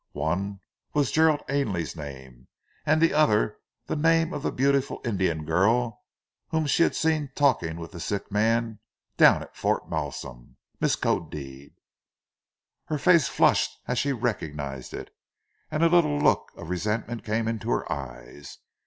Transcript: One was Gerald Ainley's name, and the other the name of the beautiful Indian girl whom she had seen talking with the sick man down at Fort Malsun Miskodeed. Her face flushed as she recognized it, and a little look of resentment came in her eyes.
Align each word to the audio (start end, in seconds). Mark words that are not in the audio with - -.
One 0.13 0.61
was 0.95 1.11
Gerald 1.11 1.43
Ainley's 1.47 1.95
name, 1.95 2.47
and 2.87 2.99
the 2.99 3.13
other 3.13 3.59
the 3.85 3.95
name 3.95 4.33
of 4.33 4.41
the 4.41 4.51
beautiful 4.51 4.99
Indian 5.05 5.45
girl 5.45 6.01
whom 6.47 6.65
she 6.65 6.81
had 6.81 6.95
seen 6.95 7.31
talking 7.35 7.77
with 7.77 7.91
the 7.91 7.99
sick 7.99 8.31
man 8.31 8.79
down 9.17 9.43
at 9.43 9.55
Fort 9.55 9.91
Malsun 9.91 10.55
Miskodeed. 10.79 11.75
Her 12.85 12.97
face 12.97 13.27
flushed 13.27 13.77
as 13.87 13.99
she 13.99 14.11
recognized 14.11 14.95
it, 14.95 15.13
and 15.69 15.83
a 15.83 15.87
little 15.87 16.17
look 16.17 16.49
of 16.55 16.71
resentment 16.71 17.23
came 17.23 17.47
in 17.47 17.59
her 17.59 17.85
eyes. 17.91 18.57